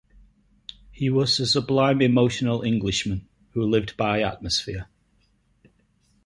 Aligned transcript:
He 0.91 1.11
was 1.11 1.39
a 1.39 1.45
sublime 1.45 2.01
emotional 2.01 2.63
Englishman, 2.63 3.27
who 3.51 3.61
lived 3.61 3.95
by 3.97 4.23
atmosphere. 4.23 4.87